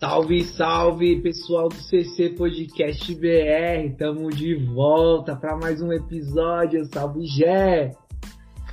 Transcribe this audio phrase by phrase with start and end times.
[0.00, 3.94] Salve, salve, pessoal do CC Podcast BR.
[3.98, 6.86] Tamo de volta para mais um episódio.
[6.86, 7.92] Salve, Gé.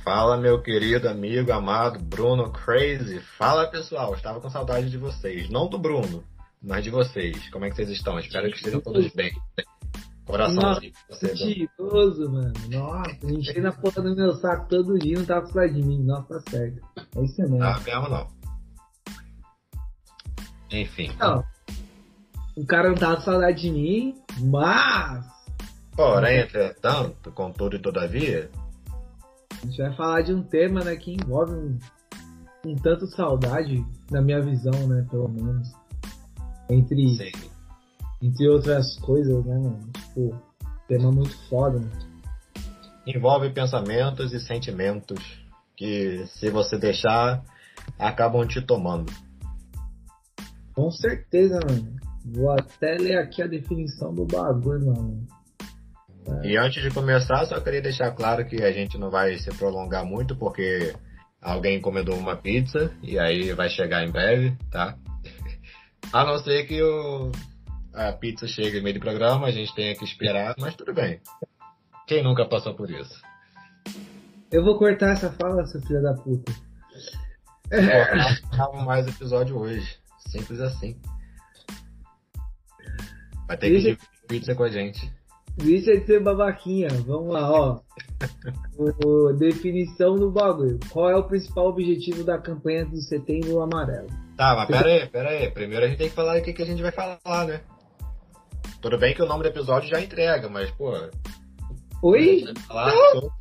[0.02, 3.20] Fala, meu querido amigo amado Bruno Crazy.
[3.36, 4.14] Fala, pessoal.
[4.14, 5.50] Estava com saudade de vocês.
[5.50, 6.24] Não do Bruno,
[6.62, 7.50] mas de vocês.
[7.50, 8.18] Como é que vocês estão?
[8.18, 9.30] Espero que estejam todos bem.
[10.24, 10.92] Coraçãozinho.
[11.22, 12.54] Mentiroso, mano.
[12.70, 16.02] Nossa, gente na porra do meu saco todo dia não tava precisando de mim.
[16.04, 16.80] Nossa, tá certo.
[17.16, 17.62] É isso mesmo.
[17.62, 18.37] Ah, mesmo não.
[20.70, 21.10] Enfim.
[21.18, 21.44] Não.
[22.56, 25.24] O cara não tava com saudade de mim, mas.
[25.94, 28.50] Porém, entretanto, contudo e todavia.
[29.50, 31.78] A gente vai falar de um tema, né, que envolve um,
[32.66, 35.68] um tanto saudade, na minha visão, né, pelo menos.
[36.68, 37.08] Entre.
[37.16, 37.48] Sim.
[38.20, 39.90] Entre outras coisas, né, mano?
[39.92, 40.36] Tipo,
[40.88, 41.90] tema muito foda, né?
[43.06, 45.20] Envolve pensamentos e sentimentos
[45.76, 47.42] que, se você deixar,
[47.98, 49.12] acabam te tomando.
[50.78, 51.96] Com certeza, mano.
[52.24, 55.26] Vou até ler aqui a definição do bagulho, mano.
[56.44, 56.50] É.
[56.50, 60.04] E antes de começar, só queria deixar claro que a gente não vai se prolongar
[60.04, 60.94] muito, porque
[61.42, 64.96] alguém encomendou uma pizza e aí vai chegar em breve, tá?
[66.12, 67.32] A não ser que o,
[67.92, 71.20] a pizza chegue no meio do programa, a gente tenha que esperar, mas tudo bem.
[72.06, 73.20] Quem nunca passou por isso?
[74.52, 76.52] Eu vou cortar essa fala, seu filho da puta.
[78.60, 79.97] Ó, mais episódio hoje.
[80.30, 80.96] Simples assim.
[83.46, 83.96] Vai ter Deixa...
[83.96, 85.10] que dividir pizza com a gente.
[85.56, 86.88] Deixa de ser babaquinha.
[87.06, 87.80] Vamos lá, ó.
[88.78, 90.78] o, definição do bagulho.
[90.90, 94.08] Qual é o principal objetivo da campanha do Setembro Amarelo?
[94.36, 95.50] Tá, mas pera aí, pera aí.
[95.50, 97.60] Primeiro a gente tem que falar o que, que a gente vai falar, né?
[98.80, 100.92] Tudo bem que o nome do episódio já entrega, mas, pô.
[102.02, 102.44] Oi?
[102.68, 103.32] Falar sobre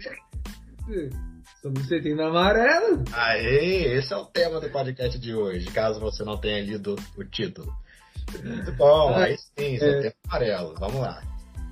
[1.67, 3.03] sobre o setembro amarelo.
[3.11, 7.23] Aê, esse é o tema do podcast de hoje, caso você não tenha lido o
[7.23, 7.73] título.
[8.43, 10.13] Muito bom, ah, aí sim, setembro é...
[10.27, 11.21] amarelo, vamos lá.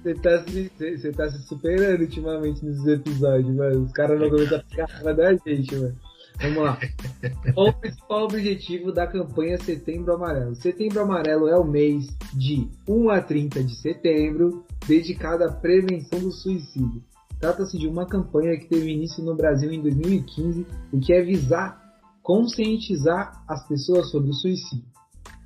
[0.03, 3.85] Você tá, se, você tá se superando ultimamente nesses episódios, mano.
[3.85, 5.95] Os caras não começam a ficar da gente, mano.
[6.41, 6.77] Vamos lá.
[7.55, 10.53] Qual o principal objetivo da campanha Setembro Amarelo?
[10.55, 16.31] Setembro Amarelo é o mês de 1 a 30 de setembro dedicado à prevenção do
[16.31, 17.01] suicídio.
[17.45, 21.79] Trata-se de uma campanha que teve início no Brasil em 2015 e que é visar
[22.23, 24.87] conscientizar as pessoas sobre o suicídio,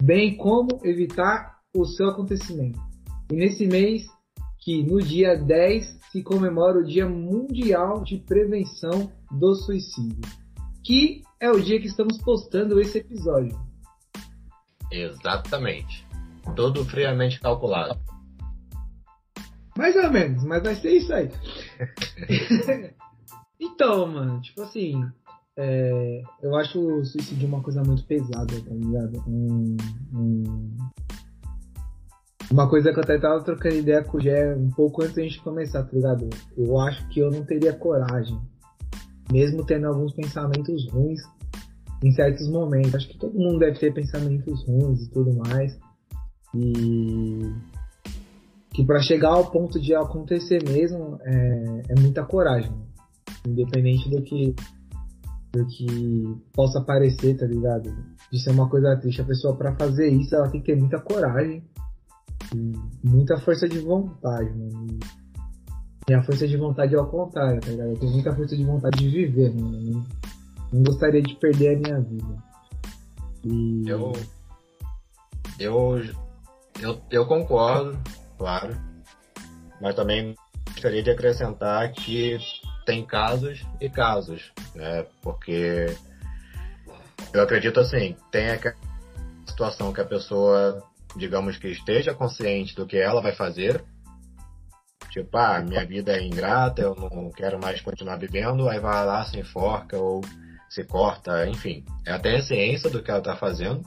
[0.01, 2.79] bem como evitar o seu acontecimento.
[3.29, 4.07] E nesse mês,
[4.61, 10.21] que no dia 10 se comemora o Dia Mundial de Prevenção do Suicídio,
[10.81, 13.59] que é o dia que estamos postando esse episódio.
[14.89, 16.07] Exatamente.
[16.55, 17.99] Todo friamente calculado.
[19.79, 21.31] Mais ou menos, mas vai ser isso aí.
[23.57, 25.01] então, mano, tipo assim,
[25.55, 29.23] é, eu acho o suicídio uma coisa muito pesada, tá ligado?
[29.25, 29.77] Um,
[30.13, 30.77] um,
[32.51, 35.21] uma coisa que eu até tava trocando ideia com o Gé um pouco antes da
[35.21, 36.29] gente começar, tá ligado?
[36.57, 38.37] Eu acho que eu não teria coragem,
[39.31, 41.21] mesmo tendo alguns pensamentos ruins
[42.03, 42.95] em certos momentos.
[42.95, 45.79] Acho que todo mundo deve ter pensamentos ruins e tudo mais.
[46.53, 47.49] E
[48.79, 52.71] que para chegar ao ponto de acontecer mesmo é, é muita coragem,
[53.45, 54.55] independente do que
[55.51, 57.93] do que possa parecer, tá ligado?
[58.31, 60.97] De ser uma coisa triste, a pessoa para fazer isso ela tem que ter muita
[61.01, 61.61] coragem
[62.55, 62.71] e
[63.03, 64.99] muita força de vontade, mano.
[66.07, 67.89] E a força de vontade é ao contrário, tá ligado?
[67.89, 69.77] Eu tenho muita força de vontade de viver, mano.
[69.77, 70.05] Não,
[70.71, 72.43] não gostaria de perder a minha vida.
[73.43, 73.89] E...
[73.89, 74.13] Eu,
[75.59, 76.01] eu,
[76.81, 77.99] eu, eu concordo
[78.39, 78.75] claro.
[79.79, 80.33] Mas também
[80.65, 82.37] gostaria de acrescentar que
[82.85, 85.05] tem casos e casos, né?
[85.21, 85.85] Porque
[87.33, 88.59] eu acredito assim, tem a
[89.45, 90.81] situação que a pessoa,
[91.15, 93.83] digamos que esteja consciente do que ela vai fazer,
[95.11, 99.23] tipo, ah, minha vida é ingrata, eu não quero mais continuar vivendo, aí vai lá,
[99.25, 100.21] se enforca ou
[100.69, 101.83] se corta, enfim.
[102.05, 103.83] É até a ciência do que ela está fazendo.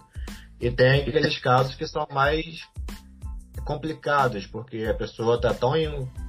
[0.61, 2.61] E tem aqueles casos que são mais
[3.65, 5.73] complicadas, porque a pessoa está tão,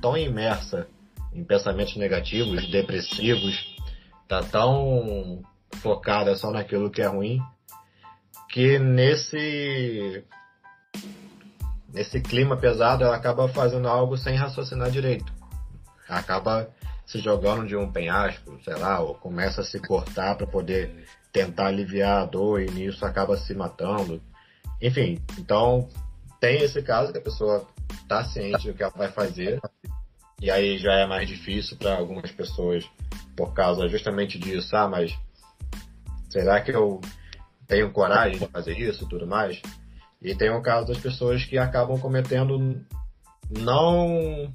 [0.01, 0.87] tão imersa
[1.33, 3.75] em pensamentos negativos, depressivos,
[4.23, 5.41] está tão
[5.81, 7.41] focada só naquilo que é ruim,
[8.49, 10.23] que nesse
[11.93, 15.31] nesse clima pesado ela acaba fazendo algo sem raciocinar direito.
[16.09, 16.69] Acaba
[17.05, 21.67] se jogando de um penhasco, sei lá, ou começa a se cortar para poder tentar
[21.67, 24.21] aliviar a dor e nisso acaba se matando.
[24.81, 25.87] Enfim, então
[26.43, 27.65] tem esse caso que a pessoa
[28.01, 29.61] está ciente do que ela vai fazer,
[30.41, 32.83] e aí já é mais difícil para algumas pessoas
[33.33, 34.75] por causa justamente disso.
[34.75, 35.17] Ah, mas
[36.29, 36.99] será que eu
[37.65, 39.61] tenho coragem de fazer isso e tudo mais?
[40.21, 42.85] E tem o caso das pessoas que acabam cometendo
[43.49, 44.51] não,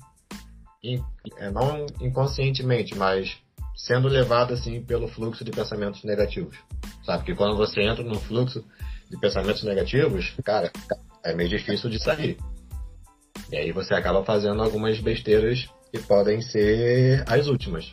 [1.39, 3.35] é, não inconscientemente, mas
[3.75, 6.55] sendo levado assim pelo fluxo de pensamentos negativos.
[7.03, 8.63] Sabe que quando você entra num fluxo
[9.09, 10.71] de pensamentos negativos, cara,
[11.25, 12.37] é meio difícil de sair.
[13.51, 17.93] E aí você acaba fazendo algumas besteiras que podem ser as últimas.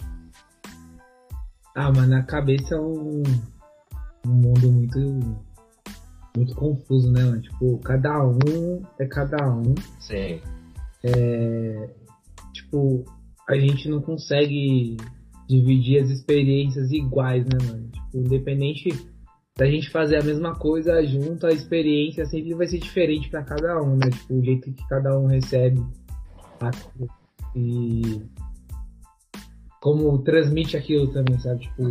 [1.75, 3.24] Ah, mas na cabeça é um,
[4.25, 5.45] um mundo muito
[6.36, 7.42] muito confuso, né, mano?
[7.42, 9.74] Tipo, cada um é cada um.
[10.00, 10.42] Sim.
[11.04, 11.89] É,
[12.54, 13.06] tipo,
[13.48, 14.98] a gente não consegue
[15.48, 17.89] dividir as experiências iguais, né, mano?
[17.89, 18.89] Tipo, independente
[19.57, 23.81] da gente fazer a mesma coisa junto, a experiência sempre vai ser diferente para cada
[23.81, 24.09] um, né?
[24.09, 25.81] Tipo, o jeito que cada um recebe
[27.55, 28.21] e
[29.79, 31.61] como transmite aquilo também, sabe?
[31.61, 31.83] Tipo,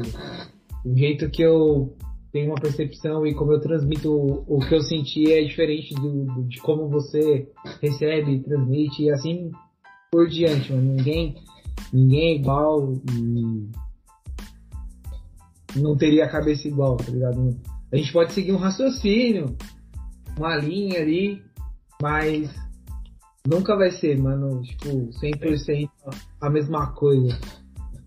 [0.84, 1.96] o jeito que eu
[2.30, 6.24] tenho uma percepção e como eu transmito o, o que eu senti é diferente do,
[6.24, 7.48] do, de como você
[7.80, 9.50] recebe, transmite e assim
[10.10, 10.96] por diante, mano.
[10.96, 11.36] Ninguém,
[11.92, 13.68] ninguém é igual e
[15.76, 17.56] não teria a cabeça igual, tá ligado?
[17.92, 19.56] A gente pode seguir um raciocínio,
[20.36, 21.42] uma linha ali,
[22.02, 22.50] mas
[23.46, 25.88] nunca vai ser, mano, tipo, 100%
[26.40, 27.38] a mesma coisa.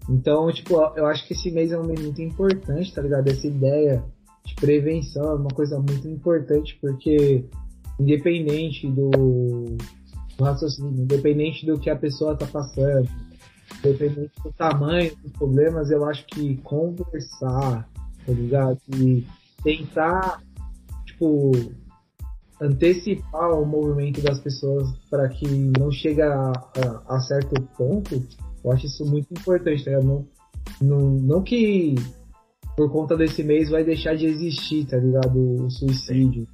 [0.10, 3.28] Então, tipo, eu acho que esse mês é um mês muito importante, tá ligado?
[3.28, 4.04] Essa ideia
[4.46, 7.46] de prevenção é uma coisa muito importante, porque
[8.00, 9.10] independente do,
[10.38, 13.10] do raciocínio, independente do que a pessoa tá passando,
[13.80, 17.88] Independente do tamanho dos problemas, eu acho que conversar,
[18.26, 18.80] tá ligado?
[18.96, 19.26] E
[19.64, 20.42] tentar,
[21.06, 21.52] tipo,
[22.60, 28.22] antecipar o movimento das pessoas para que não chegue a, a, a, certo ponto,
[28.64, 30.06] eu acho isso muito importante, tá ligado?
[30.06, 30.28] Não,
[30.82, 31.96] não, não que
[32.76, 35.66] por conta desse mês vai deixar de existir, tá ligado?
[35.66, 36.48] O suicídio.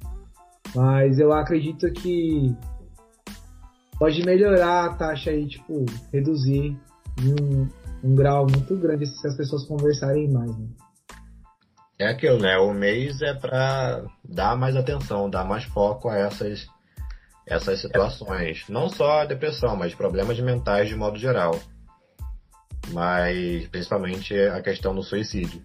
[0.74, 2.54] Mas eu acredito que
[3.98, 6.76] pode melhorar a taxa aí, tipo, reduzir
[7.22, 7.68] um,
[8.02, 10.56] um grau muito grande se as pessoas conversarem mais.
[10.56, 10.68] Né?
[11.98, 12.56] É aquilo, né?
[12.58, 16.66] O mês é para dar mais atenção, dar mais foco a essas,
[17.46, 18.64] essas situações.
[18.68, 21.58] Não só a depressão, mas problemas mentais de modo geral.
[22.92, 25.62] Mas principalmente a questão do suicídio.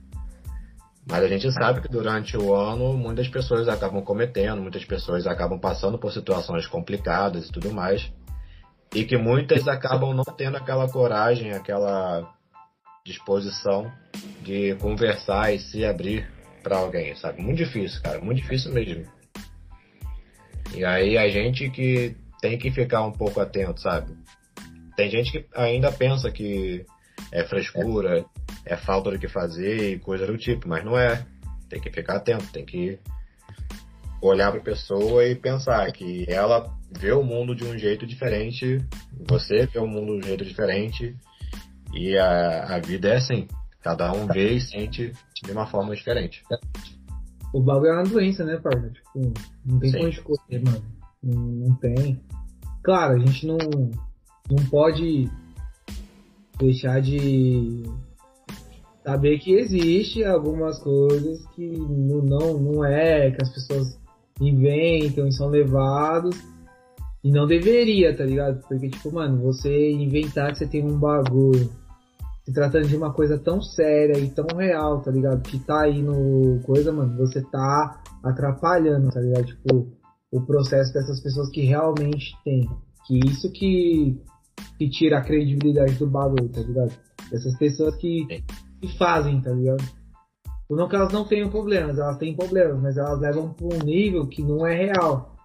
[1.10, 5.60] Mas a gente sabe que durante o ano muitas pessoas acabam cometendo, muitas pessoas acabam
[5.60, 8.14] passando por situações complicadas e tudo mais.
[8.94, 12.34] E que muitas acabam não tendo aquela coragem, aquela
[13.06, 13.92] disposição
[14.42, 16.28] de conversar e se abrir
[16.64, 17.42] para alguém, sabe?
[17.42, 19.06] Muito difícil, cara, muito difícil mesmo.
[20.74, 24.16] E aí a gente que tem que ficar um pouco atento, sabe?
[24.96, 26.86] Tem gente que ainda pensa que
[27.32, 28.26] é frescura,
[28.66, 31.26] é falta do que fazer e coisa do tipo, mas não é.
[31.70, 33.00] Tem que ficar atento, tem que
[34.22, 38.78] olhar para a pessoa e pensar que ela vê o mundo de um jeito diferente,
[39.28, 41.16] você vê o mundo de um jeito diferente
[41.94, 43.48] e a, a vida é assim.
[43.82, 45.14] Cada um vê e sente
[45.44, 46.44] de uma forma diferente.
[47.54, 48.90] O bagulho é uma doença, né, parça?
[48.90, 49.34] Tipo,
[49.66, 50.84] não tem como escolher, mano.
[51.24, 52.22] Não, não tem.
[52.84, 55.30] Claro, a gente não, não pode
[56.58, 57.84] deixar de
[59.04, 63.99] saber que existe algumas coisas que não, não é, que as pessoas
[64.40, 66.36] inventam e são levados.
[67.24, 68.62] E não deveria, tá ligado?
[68.68, 71.70] Porque, tipo, mano, você inventar que você tem um bagulho
[72.46, 75.42] se tratando de uma coisa tão séria e tão real, tá ligado?
[75.42, 79.46] Que tá aí no coisa, mano, você tá atrapalhando, tá ligado?
[79.46, 79.88] Tipo,
[80.32, 82.70] o processo dessas pessoas que realmente tem.
[83.06, 84.18] Que isso que,
[84.78, 86.94] que tira a credibilidade do bagulho, tá ligado?
[87.32, 88.26] Essas pessoas que,
[88.82, 89.84] que fazem, tá ligado?
[90.70, 94.28] Não que elas não tenham problemas, elas têm problemas, mas elas levam para um nível
[94.28, 95.36] que não é real.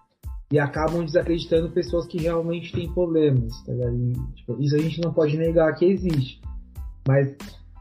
[0.51, 3.51] E acabam desacreditando pessoas que realmente têm problemas.
[3.63, 3.73] Tá
[4.35, 6.39] tipo, isso a gente não pode negar que existe.
[7.07, 7.35] Mas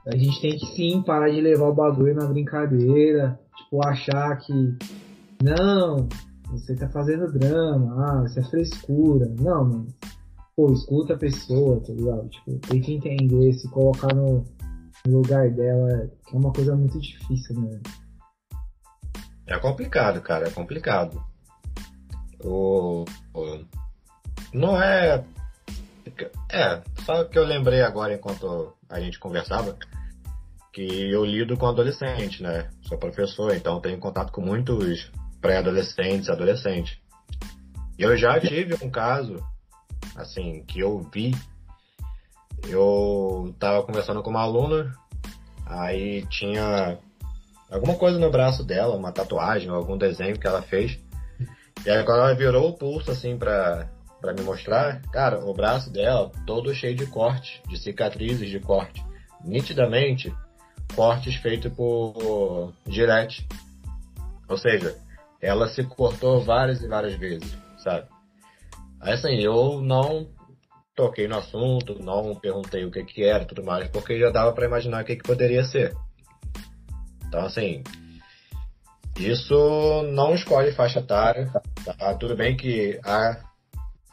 [0.06, 3.38] a gente tem que sim parar de levar o bagulho na brincadeira.
[3.56, 4.52] Tipo, achar que.
[5.42, 6.08] Não,
[6.50, 9.30] você tá fazendo drama, ah, isso é frescura.
[9.38, 9.86] Não, mano.
[10.56, 12.28] Pô, escuta a pessoa, tá ligado?
[12.28, 14.44] Tipo, tem que entender, se colocar no,
[15.06, 17.80] no lugar dela, que é uma coisa muito difícil, né?
[19.46, 21.22] É complicado, cara, é complicado.
[22.42, 23.64] O, o,
[24.52, 25.24] não é.
[26.50, 29.76] É, só que eu lembrei agora enquanto a gente conversava
[30.72, 32.70] que eu lido com adolescentes, né?
[32.82, 36.98] Sou professor, então tenho contato com muitos pré-adolescentes, adolescentes.
[37.98, 39.36] Eu já tive um caso,
[40.16, 41.32] assim, que eu vi
[42.68, 44.92] eu tava conversando com uma aluna,
[45.66, 46.98] aí tinha
[47.70, 50.98] alguma coisa no braço dela, uma tatuagem ou algum desenho que ela fez.
[51.84, 53.88] E aí quando ela virou o pulso assim pra,
[54.20, 59.04] pra me mostrar, cara, o braço dela todo cheio de corte, de cicatrizes de corte.
[59.44, 60.34] Nitidamente,
[60.94, 63.46] cortes feitos por Gillette.
[64.48, 64.96] Ou seja,
[65.40, 68.06] ela se cortou várias e várias vezes, sabe?
[69.00, 70.26] Aí assim, eu não
[70.94, 74.52] toquei no assunto, não perguntei o que que era e tudo mais, porque já dava
[74.52, 75.94] para imaginar o que que poderia ser.
[77.26, 77.82] Então assim,
[79.18, 81.50] isso não escolhe faixa etária.
[81.84, 82.14] Tá?
[82.14, 83.40] Tudo bem que há,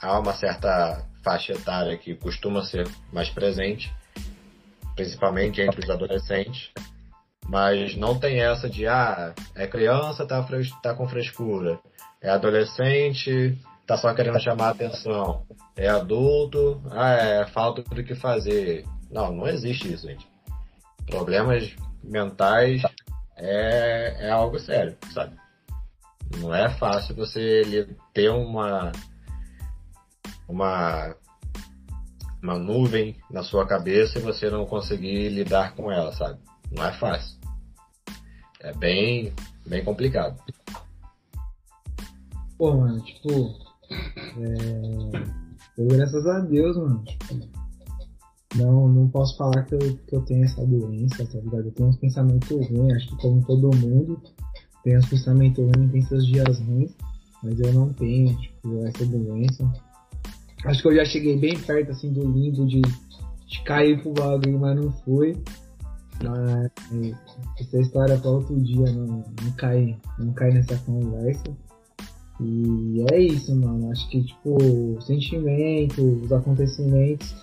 [0.02, 3.94] há uma certa faixa etária que costuma ser mais presente,
[4.96, 6.72] principalmente entre os adolescentes,
[7.48, 10.46] mas não tem essa de, ah, é criança, tá,
[10.82, 11.80] tá com frescura,
[12.22, 15.46] é adolescente, tá só querendo chamar a atenção,
[15.76, 18.86] é adulto, ah, é falta do que fazer.
[19.10, 20.28] Não, não existe isso, gente.
[21.06, 22.82] Problemas mentais
[23.36, 25.36] é, é algo sério, sabe?
[26.38, 28.92] Não é fácil você ter uma
[30.48, 31.16] uma
[32.42, 36.40] uma nuvem na sua cabeça e você não conseguir lidar com ela, sabe?
[36.72, 37.38] Não é fácil.
[38.62, 39.34] É bem,
[39.66, 40.42] bem complicado.
[42.58, 43.56] Pô, mano, tipo,
[43.92, 45.82] é...
[45.82, 47.04] eu, graças a Deus, mano,
[48.56, 51.66] não, não posso falar que eu, que eu tenho essa doença, tá ligado?
[51.66, 54.22] Eu tenho uns pensamentos ruins, acho que como todo mundo
[54.84, 56.92] tem uns pensamentos ruins, tem seus dias ruins,
[57.44, 59.72] mas eu não tenho, tipo, essa doença.
[60.66, 64.60] Acho que eu já cheguei bem perto, assim, do limbo de, de cair pro bagulho,
[64.60, 65.42] mas não fui.
[66.24, 67.16] Mas
[67.60, 69.06] essa história para outro dia, não,
[69.42, 71.44] não cai, não cai nessa conversa.
[72.42, 73.92] E é isso, mano.
[73.92, 74.58] Acho que, tipo,
[74.98, 77.36] os sentimentos, os acontecimentos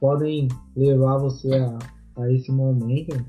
[0.00, 1.78] podem levar você a,
[2.16, 3.22] a esse momento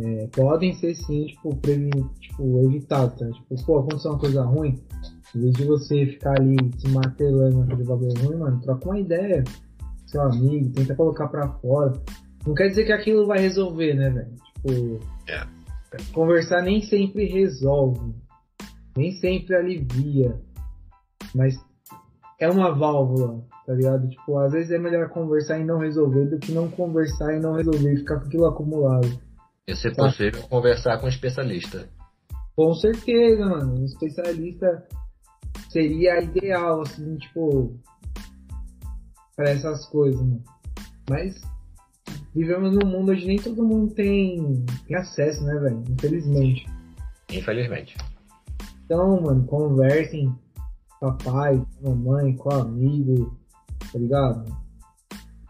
[0.00, 1.54] é, podem ser sim, tipo,
[2.20, 3.30] tipo, evitados, tá?
[3.30, 4.80] Tipo, pô, aconteceu uma coisa ruim,
[5.34, 9.44] em vez de você ficar ali se martelando naquele bagulho ruim, mano, troca uma ideia
[9.44, 11.92] com seu amigo, tenta colocar pra fora.
[12.46, 14.34] Não quer dizer que aquilo vai resolver, né, velho?
[14.54, 15.46] Tipo, é.
[16.12, 18.14] conversar nem sempre resolve,
[18.96, 20.40] nem sempre alivia,
[21.34, 21.54] mas
[22.38, 24.08] é uma válvula tá ligado?
[24.08, 27.54] Tipo, às vezes é melhor conversar e não resolver do que não conversar e não
[27.54, 29.20] resolver e ficar com aquilo acumulado.
[29.66, 30.04] E se tá?
[30.04, 31.88] possível, conversar com um especialista.
[32.56, 33.80] Com certeza, mano.
[33.80, 34.86] Um especialista
[35.70, 37.78] seria ideal, assim, tipo,
[39.36, 40.42] para essas coisas, mano.
[41.08, 41.40] Mas
[42.34, 45.84] vivemos num mundo onde nem todo mundo tem, tem acesso, né, velho?
[45.88, 46.66] Infelizmente.
[47.30, 47.96] Infelizmente.
[48.84, 50.34] Então, mano, conversem
[51.00, 53.36] com a pai, com a mamãe, com o amigo,
[53.92, 54.56] tá ligado?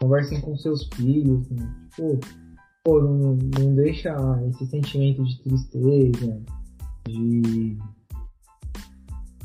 [0.01, 1.47] Conversem com seus filhos,
[1.91, 2.19] tipo,
[2.85, 4.15] pô, não, não deixa
[4.49, 6.43] esse sentimento de tristeza,
[7.07, 7.79] de.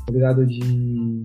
[0.06, 0.46] tá ligado?
[0.46, 1.24] De.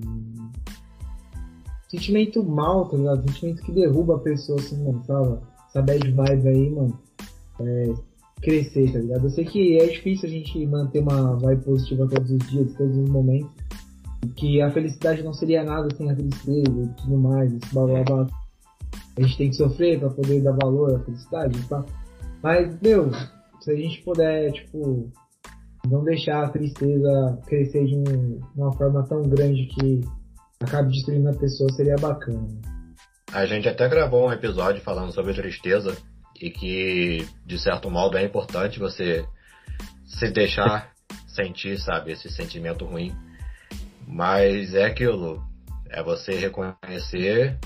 [1.89, 3.29] Sentimento mal, tá ligado?
[3.29, 5.39] Sentimento que derruba a pessoa, assim, mano, sabe?
[5.67, 6.99] Essa bad vibe aí, mano.
[7.59, 7.93] É,
[8.43, 9.25] crescer, tá ligado?
[9.25, 12.97] Eu sei que é difícil a gente manter uma vibe positiva todos os dias, todos
[12.97, 13.51] os momentos
[14.35, 18.03] que a felicidade não seria nada sem a tristeza e tudo mais, esse blá blá
[18.03, 18.27] blá.
[19.17, 21.83] A gente tem que sofrer para poder dar valor à felicidade, tá?
[22.41, 23.11] Mas, meu,
[23.61, 25.11] se a gente puder, tipo,
[25.89, 30.01] não deixar a tristeza crescer de um, uma forma tão grande que
[30.61, 32.47] acabe destruindo a pessoa, seria bacana.
[33.31, 35.95] A gente até gravou um episódio falando sobre tristeza
[36.39, 39.25] e que, de certo modo, é importante você
[40.05, 40.91] se deixar
[41.27, 43.15] sentir, sabe, esse sentimento ruim
[44.07, 45.43] mas é aquilo.
[45.89, 47.57] É você reconhecer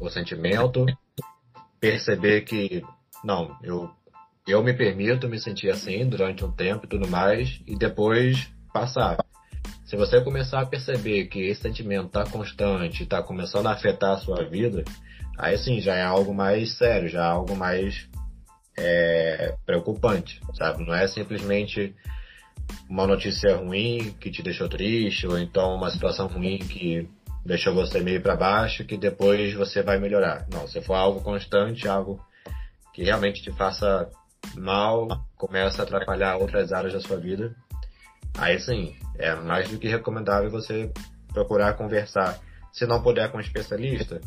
[0.00, 0.86] o sentimento,
[1.80, 2.82] perceber que,
[3.24, 3.90] não, eu,
[4.46, 9.18] eu me permito me sentir assim durante um tempo e tudo mais, e depois passar.
[9.84, 14.18] Se você começar a perceber que esse sentimento está constante, está começando a afetar a
[14.18, 14.82] sua vida,
[15.42, 18.08] aí sim já é algo mais sério, já é algo mais
[18.78, 20.86] é, preocupante, sabe?
[20.86, 21.92] Não é simplesmente
[22.88, 27.08] uma notícia ruim que te deixou triste, ou então uma situação ruim que
[27.44, 30.46] deixou você meio para baixo, que depois você vai melhorar.
[30.48, 32.24] Não, se for algo constante, algo
[32.94, 34.08] que realmente te faça
[34.54, 37.52] mal, começa a atrapalhar outras áreas da sua vida,
[38.38, 40.92] aí sim, é mais do que recomendável você
[41.32, 42.38] procurar conversar.
[42.72, 44.20] Se não puder com um especialista,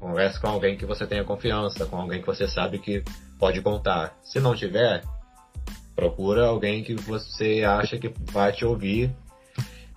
[0.00, 3.04] converse com alguém que você tenha confiança, com alguém que você sabe que
[3.38, 4.16] pode contar.
[4.22, 5.04] Se não tiver,
[6.00, 9.14] Procura alguém que você acha que vai te ouvir,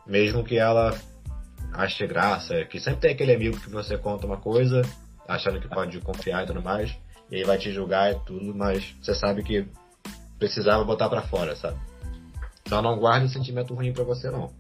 [0.06, 0.94] mesmo que ela
[1.72, 2.66] ache graça.
[2.66, 4.82] Que sempre tem aquele amigo que você conta uma coisa,
[5.26, 6.94] achando que pode confiar e tudo mais,
[7.32, 9.66] e aí vai te julgar e tudo, mas você sabe que
[10.38, 11.80] precisava botar para fora, sabe?
[12.68, 14.52] Então não guarde sentimento ruim para você não.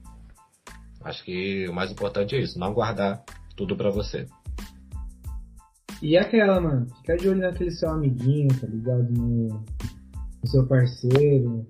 [1.03, 3.21] Acho que o mais importante é isso, não guardar
[3.57, 4.27] tudo para você.
[6.03, 9.09] E aquela, mano, fica de olho naquele seu amiguinho, tá ligado?
[9.13, 11.65] No, no seu parceiro,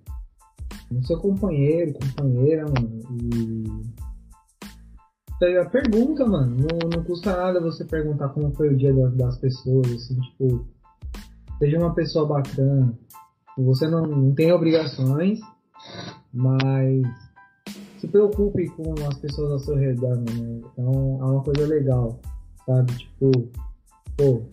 [0.92, 3.00] no seu companheiro, companheira, mano.
[3.12, 3.64] E.
[5.40, 6.58] Tá pergunta, mano.
[6.58, 10.66] Não, não custa nada você perguntar como foi o dia das, das pessoas, assim, tipo.
[11.60, 12.92] Seja uma pessoa bacana.
[13.56, 15.42] Você não, não tem obrigações,
[16.34, 17.04] mas
[18.00, 20.72] se preocupe com as pessoas ao seu redor, mano.
[20.74, 22.20] Então é uma coisa legal,
[22.66, 22.98] sabe?
[22.98, 23.32] Tipo,
[24.18, 24.44] pô,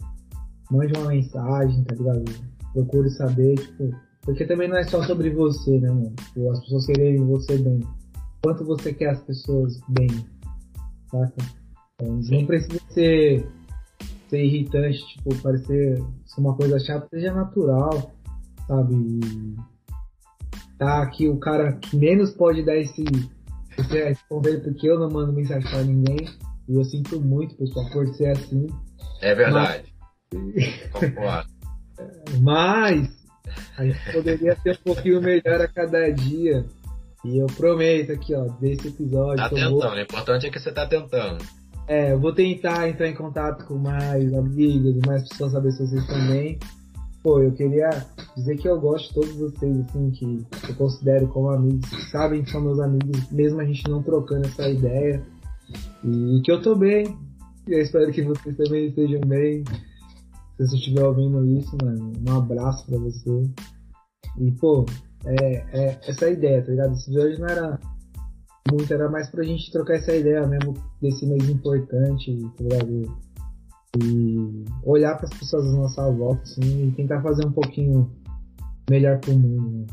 [0.70, 2.24] mande uma mensagem, tá ligado?
[2.72, 6.14] Procure saber, tipo, porque também não é só sobre você, né, mano?
[6.16, 7.80] Tipo, as pessoas querem você bem.
[8.42, 10.08] Quanto você quer as pessoas bem,
[11.10, 11.34] saca?
[11.94, 13.46] Então, não precisa ser,
[14.28, 16.02] ser irritante, tipo, parecer
[16.38, 18.12] uma coisa chata, seja natural,
[18.66, 18.94] sabe?
[18.94, 19.56] E
[20.78, 23.04] tá aqui o cara que menos pode dar esse,
[23.78, 26.26] esse responder porque eu não mando mensagem pra ninguém.
[26.68, 28.66] E eu sinto muito, pessoal, por ser assim.
[29.20, 29.84] É verdade.
[30.32, 31.46] Mas,
[32.40, 33.20] Mas
[33.76, 36.64] a gente poderia ser um pouquinho melhor a cada dia.
[37.24, 39.36] E eu prometo aqui, ó, desse episódio.
[39.36, 39.90] Tá tentando, vou...
[39.90, 41.44] o importante é que você tá tentando.
[41.86, 46.06] É, eu vou tentar entrar em contato com mais amigos, mais pessoas saber se vocês
[46.06, 46.58] também.
[47.22, 51.50] Pô, eu queria dizer que eu gosto de todos vocês, assim, que eu considero como
[51.50, 55.22] amigos, que sabem que são meus amigos, mesmo a gente não trocando essa ideia.
[56.02, 57.18] E que eu tô bem.
[57.70, 59.62] E eu espero que vocês também estejam bem.
[60.56, 63.48] Se você estiver ouvindo isso, mano, um abraço pra você.
[64.38, 64.84] E, pô,
[65.24, 66.94] é, é essa ideia, tá ligado?
[66.94, 67.78] Esse vídeo não era
[68.68, 73.18] muito, era mais pra gente trocar essa ideia mesmo desse mês importante, tá ligado?
[74.02, 78.10] E olhar para as pessoas à nossa volta, assim, e tentar fazer um pouquinho
[78.90, 79.70] melhor pro mundo.
[79.70, 79.86] Né?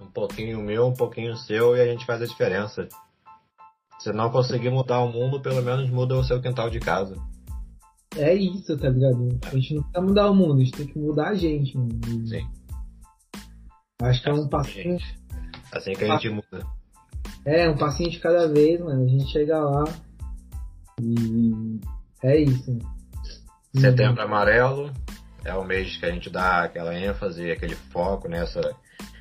[0.00, 2.88] Um pouquinho meu, um pouquinho seu, e a gente faz a diferença.
[3.98, 7.16] Se não conseguir mudar o mundo, pelo menos muda o seu quintal de casa.
[8.16, 9.38] É isso, tá ligado?
[9.44, 12.00] A gente não precisa mudar o mundo, a gente tem que mudar a gente, mano.
[12.26, 12.46] Sim.
[14.02, 14.98] Acho que é um passinho.
[15.72, 16.66] Assim que a gente muda.
[17.44, 19.04] É, um passinho de cada vez, mano.
[19.04, 19.84] A gente chega lá
[21.00, 21.80] e
[22.22, 22.78] é isso.
[23.74, 24.90] Setembro amarelo
[25.44, 28.74] é o mês que a gente dá aquela ênfase, aquele foco nessa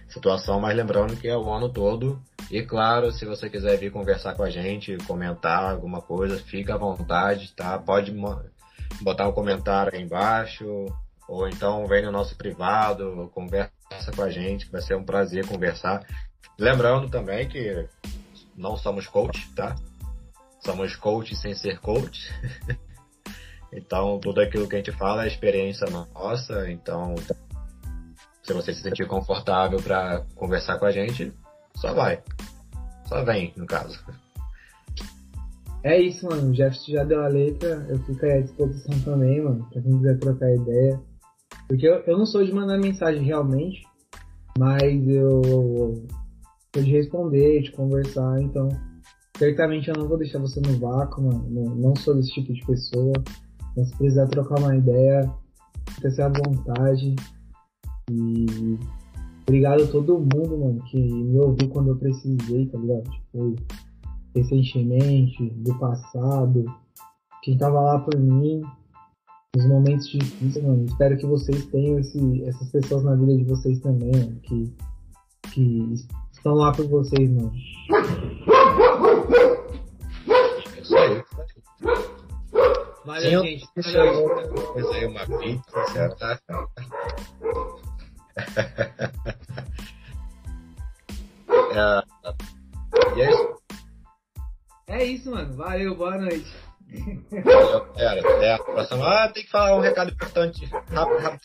[0.07, 2.21] situação, mas lembrando que é o ano todo.
[2.49, 6.77] E claro, se você quiser vir conversar com a gente, comentar alguma coisa, fica à
[6.77, 7.77] vontade, tá?
[7.79, 8.13] Pode
[9.01, 10.85] botar um comentário aí embaixo,
[11.27, 15.47] ou então vem no nosso privado, conversa com a gente, que vai ser um prazer
[15.47, 16.05] conversar.
[16.57, 17.87] Lembrando também que
[18.55, 19.75] não somos coach, tá?
[20.63, 22.29] Somos coach sem ser coach.
[23.73, 26.69] então, tudo aquilo que a gente fala é experiência nossa.
[26.69, 27.15] Então,
[28.43, 31.33] se você se sentir confortável para conversar com a gente,
[31.75, 32.21] só vai.
[33.07, 33.99] Só vem, no caso.
[35.83, 36.49] É isso, mano.
[36.49, 37.85] O Jefferson já deu a letra.
[37.87, 39.67] Eu fico à disposição também, mano.
[39.71, 40.99] Pra quem quiser trocar ideia.
[41.67, 43.83] Porque eu, eu não sou de mandar mensagem realmente.
[44.57, 45.43] Mas eu
[46.73, 48.41] sou de responder, de conversar.
[48.41, 48.69] Então,
[49.37, 51.45] certamente eu não vou deixar você no vácuo, mano.
[51.49, 53.13] Não, não sou desse tipo de pessoa.
[53.71, 55.31] Então, se precisar trocar uma ideia,
[55.91, 57.15] fica à vontade.
[58.09, 58.79] E
[59.47, 63.03] obrigado a todo mundo, mano, que me ouviu quando eu precisei, tá ligado?
[63.09, 63.55] Tipo,
[64.35, 66.65] recentemente, do passado,
[67.43, 68.61] quem tava lá por mim,
[69.55, 70.85] nos momentos difíceis, mano.
[70.85, 74.73] Espero que vocês tenham esse, essas pessoas na vida de vocês também, mano, que,
[75.53, 75.93] que
[76.33, 77.51] estão lá por vocês, mano.
[80.91, 81.23] É aí.
[83.05, 83.67] Valeu, gente.
[83.75, 84.91] Valeu.
[84.91, 86.25] aí, uma pizza, certo?
[91.73, 92.03] é,
[93.15, 93.55] e é isso.
[94.87, 95.55] É isso, mano.
[95.55, 96.51] Valeu, boa noite.
[97.43, 98.35] Valeu, galera.
[98.35, 99.05] Até a próxima.
[99.05, 100.63] Ah, tem que falar um recado importante.
[100.65, 101.41] Rápido, rápido.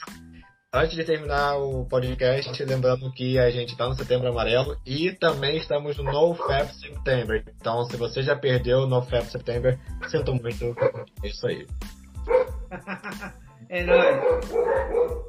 [0.73, 5.57] Antes de terminar o podcast, lembrando que a gente está no Setembro Amarelo e também
[5.57, 7.43] estamos no NoFap September.
[7.61, 9.77] Então, se você já perdeu o NoFap September,
[10.09, 10.77] sinto muito.
[11.25, 11.67] É isso aí.
[13.69, 15.27] é nóis.